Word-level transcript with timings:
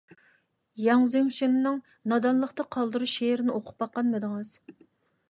ياڭ 0.85 1.03
زېڭشىننىڭ 1.15 1.77
«نادانلىقتا 2.13 2.65
قالدۇرۇش» 2.77 3.13
شېئىرىنى 3.19 3.55
ئوقۇپ 3.59 3.85
باققانمىدىڭىز؟ 3.85 4.55